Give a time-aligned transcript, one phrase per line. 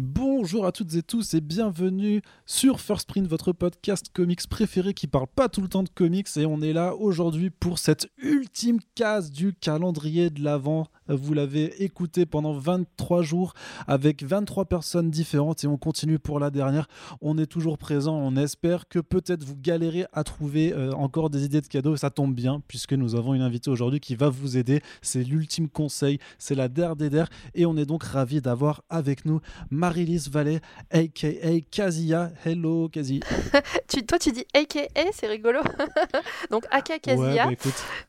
[0.00, 4.94] Bon Bonjour à toutes et tous et bienvenue sur First Print, votre podcast comics préféré
[4.94, 8.08] qui parle pas tout le temps de comics et on est là aujourd'hui pour cette
[8.16, 10.86] ultime case du calendrier de l'Avent.
[11.08, 13.52] Vous l'avez écouté pendant 23 jours
[13.86, 16.88] avec 23 personnes différentes et on continue pour la dernière.
[17.20, 21.44] On est toujours présent, on espère que peut-être vous galérez à trouver euh, encore des
[21.44, 21.96] idées de cadeaux.
[21.96, 24.80] Ça tombe bien puisque nous avons une invitée aujourd'hui qui va vous aider.
[25.02, 29.26] C'est l'ultime conseil, c'est la der des der et on est donc ravi d'avoir avec
[29.26, 30.60] nous Marilys Vallée,
[30.92, 31.28] aka
[31.72, 32.30] Kazia.
[32.44, 33.20] Hello Kazi.
[33.88, 35.60] tu, toi tu dis aka, c'est rigolo.
[36.50, 37.48] donc aka Kazia.
[37.48, 37.58] Ouais,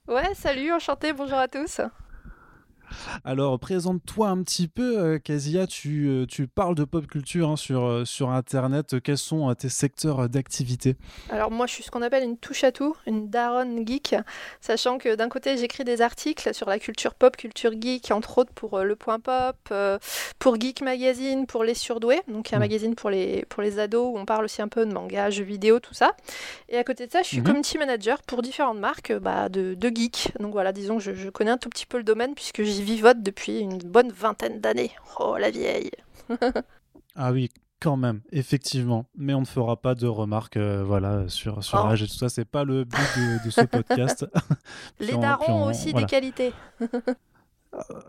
[0.07, 1.81] bah, ouais, salut, enchanté, bonjour à tous.
[3.23, 5.68] Alors, présente-toi un petit peu, euh, Kazia.
[5.68, 8.99] Tu, euh, tu, parles de pop culture hein, sur, euh, sur Internet.
[9.02, 10.96] Quels sont tes secteurs d'activité?
[11.30, 14.16] Alors, moi, je suis ce qu'on appelle une touche à tout, une daronne geek,
[14.59, 18.54] sachant que d'un côté, j'écris des articles sur la culture pop, culture geek, entre autres
[18.54, 19.73] pour Le Point Pop,
[20.40, 22.60] pour Geek Magazine, pour Les Surdoués, donc un mmh.
[22.60, 25.44] magazine pour les, pour les ados où on parle aussi un peu de manga, jeux
[25.44, 26.15] vidéo, tout ça.
[26.70, 27.43] Et à côté de ça, je suis mmh.
[27.43, 30.34] community manager pour différentes marques bah, de, de geek.
[30.40, 33.21] Donc voilà, disons, je, je connais un tout petit peu le domaine puisque j'y vivote
[33.21, 34.91] depuis une bonne vingtaine d'années.
[35.20, 35.91] Oh la vieille
[37.15, 37.49] Ah oui,
[37.82, 39.05] quand même, effectivement.
[39.15, 41.87] Mais on ne fera pas de remarques euh, voilà, sur, sur oh.
[41.87, 42.29] l'âge et tout ça.
[42.29, 42.99] C'est pas le but
[43.43, 44.26] de, ce podcast.
[44.99, 46.54] Les darons ont aussi des qualités.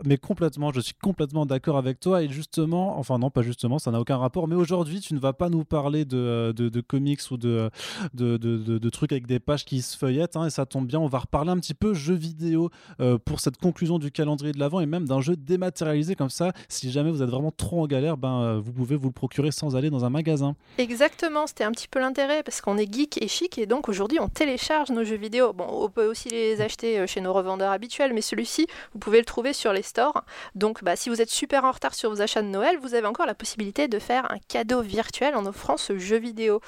[0.05, 2.23] mais complètement, je suis complètement d'accord avec toi.
[2.23, 4.47] Et justement, enfin non, pas justement, ça n'a aucun rapport.
[4.47, 7.69] Mais aujourd'hui, tu ne vas pas nous parler de, euh, de, comics ou de
[8.13, 10.35] de, de, trucs avec des pages qui se feuillettent.
[10.35, 13.39] Hein, et ça tombe bien, on va reparler un petit peu jeux vidéo euh, pour
[13.39, 16.51] cette conclusion du calendrier de l'avant et même d'un jeu dématérialisé comme ça.
[16.67, 19.51] Si jamais vous êtes vraiment trop en galère, ben, euh, vous pouvez vous le procurer
[19.51, 20.55] sans aller dans un magasin.
[20.77, 24.19] Exactement, c'était un petit peu l'intérêt parce qu'on est geek et chic et donc aujourd'hui
[24.19, 25.53] on télécharge nos jeux vidéo.
[25.53, 29.25] Bon, on peut aussi les acheter chez nos revendeurs habituels, mais celui-ci, vous pouvez le
[29.25, 30.23] trouver sur les stores.
[30.55, 33.07] Donc bah, si vous êtes super en retard sur vos achats de Noël, vous avez
[33.07, 36.59] encore la possibilité de faire un cadeau virtuel en offrant ce jeu vidéo.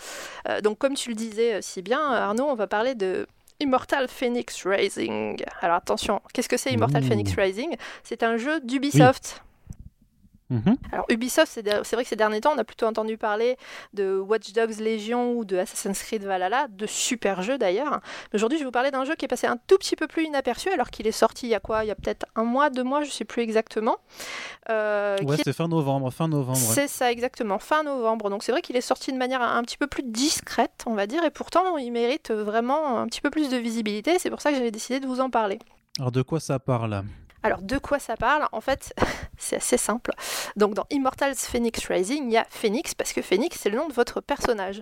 [0.47, 3.27] Euh, donc comme tu le disais euh, si bien, Arnaud, on va parler de
[3.59, 5.43] Immortal Phoenix Rising.
[5.61, 7.75] Alors attention, qu'est-ce que c'est Immortal Phoenix Rising?
[8.03, 9.44] C'est un jeu d'Ubisoft.
[10.49, 10.77] Mhm.
[10.91, 13.57] Alors Ubisoft, c'est vrai que ces derniers temps, on a plutôt entendu parler
[13.93, 17.99] de Watch Dogs Legion ou de Assassin's Creed Valhalla, de super jeux d'ailleurs.
[18.31, 20.07] Mais aujourd'hui, je vais vous parler d'un jeu qui est passé un tout petit peu
[20.07, 21.83] plus inaperçu, alors qu'il est sorti il y a quoi?
[21.83, 23.97] Il y a peut-être un mois, deux mois, je sais plus exactement.
[24.69, 26.57] Euh, ouais, c'est fin novembre, fin novembre.
[26.57, 28.29] C'est ça exactement, fin novembre.
[28.29, 31.07] Donc c'est vrai qu'il est sorti de manière un, petit peu plus discrète, on va
[31.07, 34.19] dire, et pourtant il mérite vraiment un petit peu plus de visibilité.
[34.19, 35.57] C'est pour ça que j'avais décidé de vous en parler.
[35.97, 37.03] Alors de quoi ça parle?
[37.45, 38.47] Alors de quoi ça parle?
[38.51, 38.91] En fait,
[39.37, 40.11] c'est assez simple.
[40.55, 43.87] Donc dans Immortals Phoenix Rising, il y a Phoenix parce que Phoenix c'est le nom
[43.87, 44.81] de votre personnage.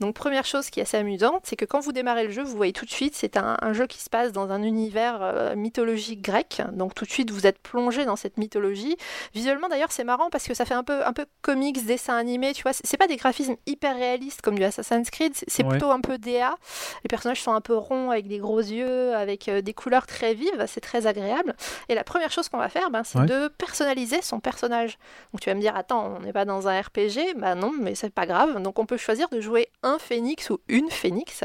[0.00, 2.56] Donc première chose qui est assez amusante, c'est que quand vous démarrez le jeu, vous
[2.56, 6.20] voyez tout de suite, c'est un, jeu qui se passe dans un univers euh, mythologique
[6.20, 6.62] grec.
[6.72, 8.96] Donc tout de suite vous êtes plongé dans cette mythologie.
[9.32, 12.54] Visuellement d'ailleurs c'est marrant parce que ça fait un peu un peu comics, dessin animé,
[12.54, 12.72] tu vois.
[12.72, 16.56] C'est pas des graphismes hyper réalistes comme du Assassin's Creed, c'est plutôt un peu DA.
[17.04, 20.34] Les personnages sont un peu ronds avec des gros yeux, avec euh, des couleurs très
[20.34, 21.54] vives, c'est très agréable.
[21.88, 24.98] Et la première chose qu'on va faire, ben, c'est de personnaliser son personnage.
[25.32, 27.94] Donc tu vas me dire, attends, on n'est pas dans un RPG Bah non, mais
[27.94, 28.62] c'est pas grave.
[28.62, 31.44] Donc on peut choisir de jouer un phénix ou une phénix.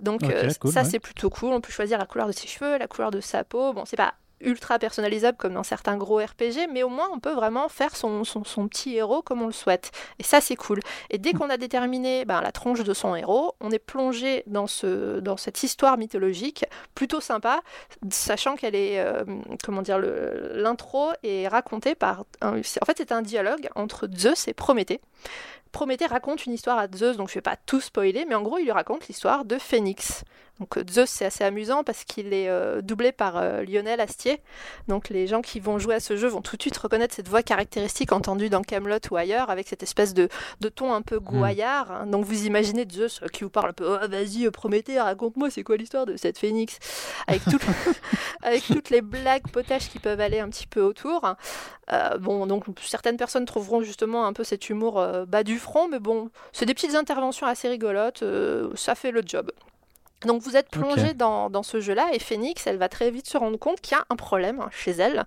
[0.00, 1.52] Donc euh, ça c'est plutôt cool.
[1.52, 3.72] On peut choisir la couleur de ses cheveux, la couleur de sa peau.
[3.72, 7.32] Bon, c'est pas ultra personnalisable comme dans certains gros RPG, mais au moins on peut
[7.32, 9.90] vraiment faire son, son, petit héros comme on le souhaite.
[10.18, 10.80] Et ça c'est cool.
[11.10, 14.66] Et dès qu'on a déterminé ben, la tronche de son héros, on est plongé dans,
[14.66, 17.60] ce, dans cette histoire mythologique, plutôt sympa,
[18.10, 19.24] sachant qu'elle est, euh,
[19.64, 22.24] comment dire, l'intro est racontée par...
[22.42, 25.00] en fait c'est un dialogue entre Zeus et Prométhée.
[25.72, 28.42] Prométhée raconte une histoire à Zeus, donc je ne vais pas tout spoiler, mais en
[28.42, 30.24] gros il lui raconte l'histoire de Phénix.
[30.60, 34.40] Donc euh, Zeus c'est assez amusant parce qu'il est euh, doublé par euh, Lionel Astier.
[34.88, 37.28] Donc les gens qui vont jouer à ce jeu vont tout de suite reconnaître cette
[37.28, 40.28] voix caractéristique entendue dans Camelot ou ailleurs avec cette espèce de,
[40.60, 41.24] de ton un peu hmm.
[41.24, 41.92] gouaillard.
[41.92, 42.06] Hein.
[42.06, 45.76] Donc vous imaginez Zeus qui vous parle un peu oh, vas-y Prométhée raconte-moi c'est quoi
[45.76, 46.78] l'histoire de cette phénix?
[47.26, 47.42] Avec,
[48.42, 51.34] avec toutes les blagues potaches qui peuvent aller un petit peu autour.
[52.20, 56.30] bon donc certaines personnes trouveront justement un peu cet humour bas du front mais bon
[56.52, 58.24] c'est des petites interventions assez rigolotes
[58.74, 59.50] ça fait le job.
[60.24, 63.36] Donc vous êtes plongé dans, dans, ce jeu-là et Phoenix, elle va très vite se
[63.36, 65.24] rendre compte qu'il y a un problème chez elle.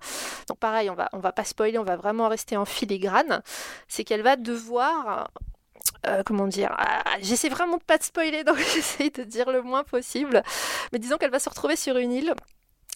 [0.48, 3.42] Donc pareil, on va, on va pas spoiler, on va vraiment rester en filigrane.
[3.88, 5.30] C'est qu'elle va devoir
[6.06, 9.62] euh, comment dire, ah, j'essaie vraiment de pas te spoiler, donc j'essaie de dire le
[9.62, 10.42] moins possible.
[10.92, 12.34] Mais disons qu'elle va se retrouver sur une île.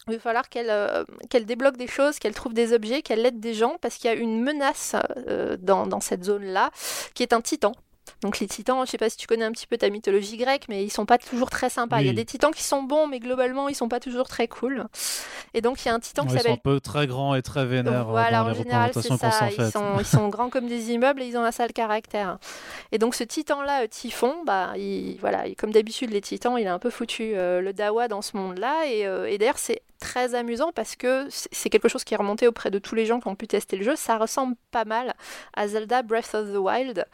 [0.09, 3.39] Il va falloir qu'elle euh, qu'elle débloque des choses, qu'elle trouve des objets, qu'elle aide
[3.39, 4.95] des gens, parce qu'il y a une menace
[5.27, 6.71] euh, dans, dans, cette zone-là,
[7.13, 7.73] qui est un titan.
[8.21, 10.65] Donc les titans, je sais pas si tu connais un petit peu ta mythologie grecque,
[10.69, 12.01] mais ils sont pas toujours très sympas.
[12.01, 14.47] Il y a des titans qui sont bons, mais globalement, ils sont pas toujours très
[14.47, 14.85] cool.
[15.53, 16.45] Et donc il y a un titan qui s'appelle.
[16.45, 18.05] Ils sont un peu très grands et très vénères.
[18.05, 19.49] Voilà, en général, c'est ça.
[19.57, 22.39] Ils sont, ils sont grands comme des immeubles et ils ont un sale caractère.
[22.91, 26.73] Et donc ce titan-là, euh, Typhon, bah, il, voilà, comme d'habitude, les titans, il a
[26.73, 28.87] un peu foutu euh, le dawa dans ce monde-là.
[28.87, 32.71] Et, et d'ailleurs, c'est très amusant parce que c'est quelque chose qui est remonté auprès
[32.71, 33.95] de tous les gens qui ont pu tester le jeu.
[33.95, 35.13] Ça ressemble pas mal
[35.53, 37.05] à Zelda Breath of the Wild,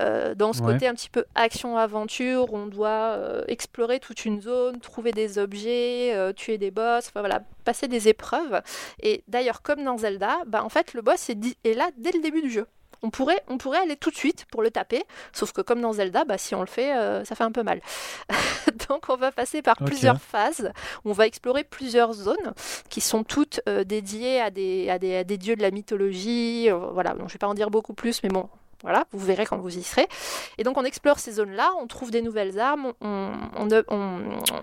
[0.00, 4.80] euh, dans ce côté un petit peu action-aventure, on doit euh, explorer toute une zone,
[4.80, 8.60] trouver des objets, euh, tuer des boss, enfin voilà, passer des épreuves.
[9.02, 12.20] Et d'ailleurs, comme dans Zelda, bah, en fait, le boss est, est là dès le
[12.20, 12.66] début du jeu.
[13.02, 15.02] On pourrait, on pourrait aller tout de suite pour le taper,
[15.32, 17.62] sauf que comme dans Zelda, bah, si on le fait, euh, ça fait un peu
[17.62, 17.80] mal.
[18.88, 20.72] Donc on va passer par plusieurs phases,
[21.04, 22.54] on va explorer plusieurs zones
[22.88, 26.70] qui sont toutes euh, dédiées à des, à, des, à des, dieux de la mythologie.
[26.70, 28.48] Euh, voilà, je ne vais pas en dire beaucoup plus, mais bon,
[28.86, 30.06] voilà, vous verrez quand vous y serez.
[30.58, 33.32] Et donc on explore ces zones-là, on trouve des nouvelles armes, on,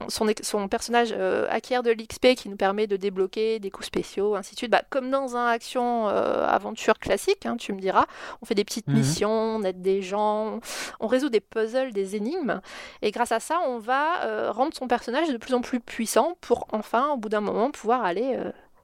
[0.08, 4.54] son, personnage euh, acquiert de l'XP qui nous permet de débloquer des coups spéciaux, ainsi
[4.54, 4.72] de suite.
[4.72, 8.06] Bah, comme dans un action-aventure euh, classique, hein, tu me diras,
[8.42, 8.96] on fait des petites mhm.
[8.96, 10.62] missions, on aide des gens,
[11.02, 12.62] on résout des puzzles, des énigmes.
[13.02, 16.38] Et grâce à ça, on va euh, rendre son personnage de plus en plus puissant
[16.40, 18.40] pour enfin, au bout d'un moment, pouvoir aller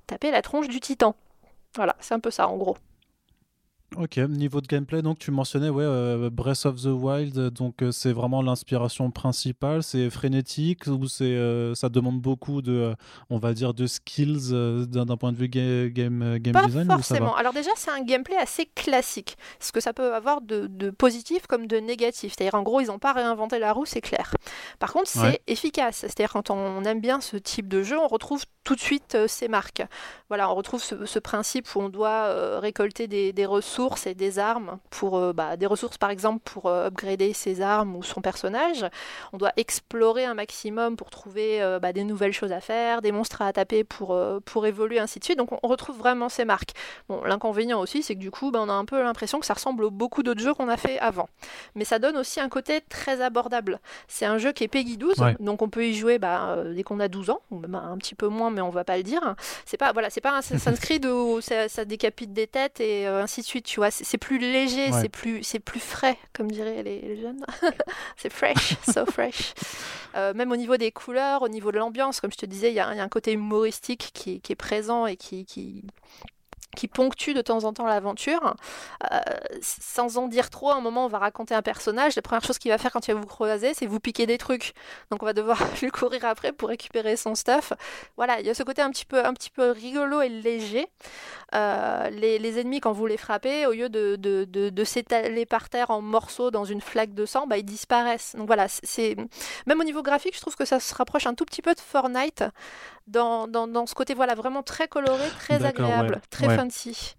[0.06, 1.15] taper la tronche du titan.
[1.75, 2.75] Voilà, c'est un peu ça en gros.
[3.97, 7.91] Ok, niveau de gameplay, donc tu mentionnais ouais, euh, Breath of the Wild, donc euh,
[7.91, 12.94] c'est vraiment l'inspiration principale, c'est frénétique ou c'est euh, ça demande beaucoup de,
[13.31, 14.51] on va dire, de skills
[14.88, 17.36] d'un point de vue game, game Pas design forcément.
[17.36, 21.47] Alors déjà, c'est un gameplay assez classique, ce que ça peut avoir de, de positif
[21.47, 22.35] comme de négatif.
[22.38, 24.35] C'est-à-dire en gros, ils n'ont pas réinventé la roue, c'est clair.
[24.77, 26.01] Par contre, c'est efficace.
[26.01, 29.47] C'est-à-dire quand on aime bien ce type de jeu, on retrouve tout de suite ces
[29.47, 29.81] marques.
[30.27, 34.78] Voilà, on retrouve ce, principe où on doit récolter des, des ressources et des armes
[34.90, 38.86] pour euh, bah, des ressources par exemple pour euh, upgrader ses armes ou son personnage.
[39.31, 43.14] On doit explorer un maximum pour trouver euh, bah, des nouvelles choses à faire, des
[43.14, 45.38] monstres à taper pour, pour évoluer ainsi de suite.
[45.38, 46.72] Donc on retrouve vraiment ces marques.
[47.08, 49.54] Bon, l'inconvénient aussi c'est que du coup bah, on a un peu l'impression que ça
[49.54, 51.30] ressemble à beaucoup d'autres jeux qu'on a fait avant.
[51.76, 53.80] Mais ça donne aussi un côté très abordable.
[54.08, 57.00] C'est un jeu qui est Peggy 12, donc on peut y jouer bah, dès qu'on
[57.00, 59.36] a 12 ans, ou même un petit peu moins mais on va pas le dire.
[59.66, 63.08] C'est pas voilà, c'est pas un Assassin's Creed où ça, ça décapite des têtes et
[63.08, 66.81] ainsi de suite tu vois, c'est plus léger, c'est plus, c'est plus frais, comme diraient
[66.81, 67.45] les, jeunes.
[68.18, 69.54] c'est fresh, so fresh.
[70.16, 72.74] Euh, même au niveau des couleurs, au niveau de l'ambiance, comme je te disais, il
[72.74, 75.83] y, a un côté humoristique qui, qui est présent et qui, qui,
[76.75, 78.56] qui ponctue de temps en temps l'aventure.
[79.12, 79.19] Euh,
[79.62, 82.16] sans en dire trop, à un moment, on va raconter un personnage.
[82.16, 84.38] La première chose qu'il va faire quand il va vous croiser, c'est vous piquer des
[84.38, 84.74] trucs.
[85.12, 87.74] Donc on va devoir lui courir après pour récupérer son stuff.
[88.18, 90.88] Voilà, il y a ce côté un petit peu, un petit peu rigolo et léger.
[91.56, 95.89] Euh, les, ennemis, quand vous les frappez, au lieu de, de, de, s'étaler par terre
[95.89, 98.36] en morceaux dans une flaque de sang, bah, ils disparaissent.
[98.36, 99.16] Donc voilà, c'est
[99.66, 101.80] même au niveau graphique, je trouve que ça se rapproche un tout petit peu de
[101.80, 102.44] Fortnite
[103.10, 107.15] dans, dans, dans ce côté voilà vraiment très coloré, très agréable, très fancy.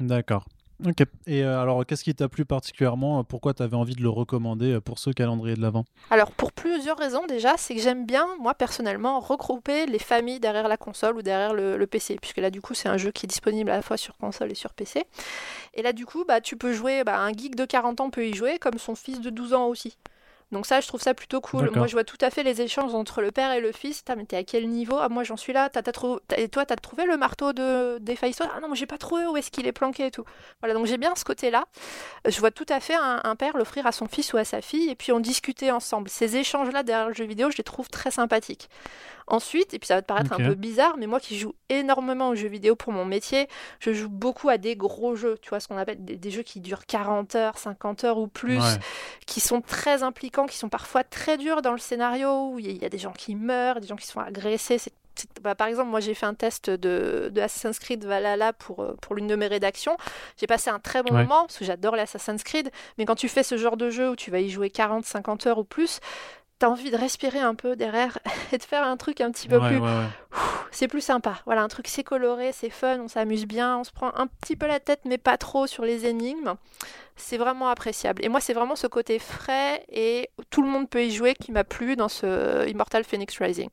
[0.00, 0.44] D'accord.
[0.84, 1.04] Ok.
[1.28, 3.22] Et euh, alors, qu'est-ce qui t'a plu particulièrement?
[3.22, 5.84] Pourquoi tu avais envie de le recommander euh, pour ce calendrier de l'Avent?
[6.10, 10.66] Alors, pour plusieurs raisons déjà, c'est que j'aime bien, moi personnellement, regrouper les familles derrière
[10.66, 13.28] la console ou derrière le, PC, puisque là, du coup, c'est un jeu qui est
[13.28, 15.04] disponible à la fois sur console et sur PC.
[15.74, 18.26] Et là, du coup, bah, tu peux jouer, bah, un geek de 40 ans peut
[18.26, 19.96] y jouer, comme son fils de 12 ans aussi.
[20.52, 21.70] Donc ça, je trouve ça plutôt cool.
[21.74, 24.04] Moi, je vois tout à fait les échanges entre le père et le fils.
[24.14, 24.98] mais t'es à quel niveau?
[25.00, 25.70] Ah, moi, j'en suis là.
[26.36, 29.50] Et toi, t'as trouvé le marteau de d'Ephaïsto Ah non, j'ai pas trouvé où est-ce
[29.50, 30.24] qu'il est planqué et tout?
[30.60, 31.64] Voilà, donc j'ai bien ce côté-là.
[32.26, 34.90] Je vois tout à fait un, père l'offrir à son fils ou à sa fille
[34.90, 36.10] et puis en discuter ensemble.
[36.10, 38.68] Ces échanges-là derrière le jeu vidéo, je les trouve très sympathiques.
[39.26, 42.30] Ensuite, et puis ça va te paraître un peu bizarre, mais moi qui joue énormément
[42.30, 43.48] aux jeux vidéo pour mon métier,
[43.80, 46.60] je joue beaucoup à des gros jeux, tu vois, ce qu'on appelle des, jeux qui
[46.60, 48.62] durent 40 heures, 50 heures ou plus,
[49.26, 52.84] qui sont très impliquants, qui sont parfois très durs dans le scénario, où il y,
[52.84, 54.78] a des gens qui meurent, des gens qui sont agressés,
[55.42, 58.96] bah, par exemple, moi j'ai fait un test de, de Assassin's Creed Valhalla pour, euh,
[59.00, 59.96] pour l'une de mes rédactions.
[60.38, 62.70] J'ai passé un très bon moment parce que j'adore les Assassin's Creed.
[62.98, 65.46] Mais quand tu fais ce genre de jeu où tu vas y jouer 40, 50
[65.46, 66.00] heures ou plus,
[66.62, 68.18] t'as envie de respirer un peu derrière
[68.52, 69.80] et de faire un truc un petit peu plus.
[70.70, 71.40] C'est plus sympa.
[71.44, 74.54] Voilà, un truc c'est coloré, c'est fun, on s'amuse bien, on se prend un petit
[74.54, 76.54] peu la tête, mais pas trop sur les énigmes.
[77.16, 78.24] C'est vraiment appréciable.
[78.24, 81.50] Et moi, c'est vraiment ce côté frais et tout le monde peut y jouer qui
[81.50, 83.68] m'a plu dans ce Immortal Phoenix Rising.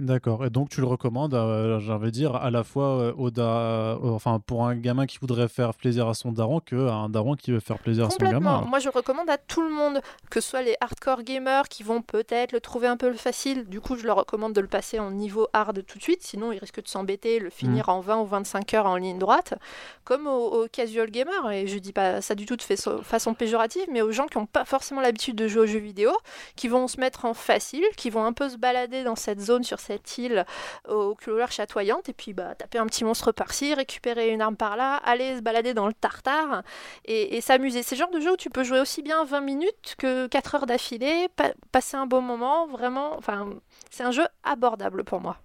[0.00, 0.44] D'accord.
[0.44, 4.40] Et donc tu le recommandes, euh, j'avais dire, à la fois euh, au da- enfin,
[4.44, 7.52] pour un gamin qui voudrait faire plaisir à son daron que à un daron qui
[7.52, 8.32] veut faire plaisir à son gamin.
[8.38, 8.66] Complètement.
[8.68, 11.84] Moi, je le recommande à tout le monde, que ce soit les hardcore gamers qui
[11.84, 13.66] vont peut-être le trouver un peu facile.
[13.68, 16.50] Du coup, je leur recommande de le passer en niveau hard tout de suite, sinon
[16.50, 19.54] ils risquent de s'embêter, le finir en 20 ou 25 heures en ligne droite,
[20.02, 21.52] comme aux, aux casual gamers.
[21.52, 24.46] Et je dis pas ça du tout de façon péjorative, mais aux gens qui n'ont
[24.46, 26.10] pas forcément l'habitude de jouer aux jeux vidéo,
[26.56, 29.62] qui vont se mettre en facile, qui vont un peu se balader dans cette zone,
[29.62, 30.44] sur cette île
[30.88, 34.96] aux couleurs chatoyantes, et puis bah, taper un petit monstre par-ci, récupérer une arme par-là,
[34.96, 36.62] aller se balader dans le tartare
[37.04, 37.82] et, s'amuser.
[37.82, 40.54] C'est le genre de jeu où tu peux jouer aussi bien 20 minutes que 4
[40.54, 43.18] heures d'affilée, pa- passer un bon moment, vraiment.
[43.90, 45.36] C'est un jeu abordable pour moi.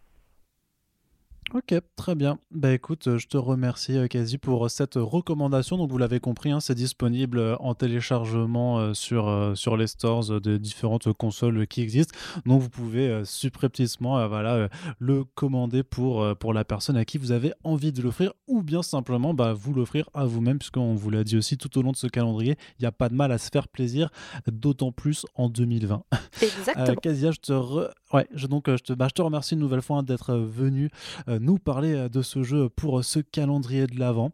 [1.51, 2.37] Ok, très bien.
[2.51, 5.77] Bah écoute, euh, je te remercie euh, Kazi pour euh, cette recommandation.
[5.77, 9.87] Donc vous l'avez compris, hein, c'est disponible euh, en téléchargement euh, sur, euh, sur les
[9.87, 12.15] stores euh, de différentes consoles qui existent.
[12.45, 14.67] Donc vous pouvez euh, subrepticement euh, voilà, euh,
[14.99, 18.61] le commander pour, euh, pour la personne à qui vous avez envie de l'offrir ou
[18.61, 21.91] bien simplement bah, vous l'offrir à vous-même puisqu'on vous l'a dit aussi tout au long
[21.91, 24.11] de ce calendrier, il n'y a pas de mal à se faire plaisir,
[24.47, 26.03] d'autant plus en 2020.
[26.43, 26.85] Exactement.
[26.89, 29.53] Euh, Kezia, je te, re- ouais, je, donc, euh, je, te, bah, je te remercie
[29.53, 30.89] une nouvelle fois hein, d'être euh, venu
[31.27, 34.31] euh, nous parler de ce jeu pour ce calendrier de l'Avent.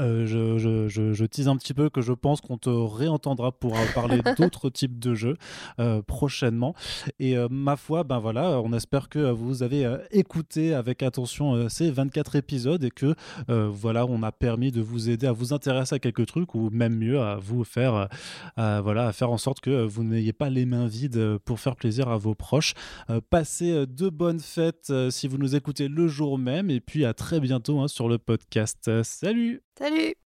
[0.00, 3.52] Euh, je, je, je, je tease un petit peu que je pense qu'on te réentendra
[3.52, 5.36] pour euh, parler d'autres types de jeux
[5.78, 6.74] euh, prochainement.
[7.18, 11.90] Et euh, ma foi, ben voilà, on espère que vous avez écouté avec attention ces
[11.90, 13.14] 24 épisodes et que
[13.48, 16.96] voilà, on a permis de vous aider à vous intéresser à quelques trucs ou même
[16.96, 18.08] mieux à vous faire,
[18.56, 21.76] à, voilà, à faire en sorte que vous n'ayez pas les mains vides pour faire
[21.76, 22.74] plaisir à vos proches.
[23.30, 27.40] Passez de bonnes fêtes si vous nous écoutez le jour même et puis à très
[27.40, 28.90] bientôt hein, sur le podcast.
[29.02, 30.12] Salut Salut